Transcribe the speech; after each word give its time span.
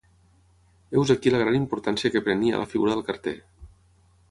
Heus 0.95 1.11
aquí 1.15 1.33
la 1.35 1.41
gran 1.43 1.59
importància 1.59 2.11
que 2.15 2.23
prenia 2.29 2.65
la 2.65 2.69
figura 2.75 2.95
del 2.97 3.07
carter. 3.13 3.37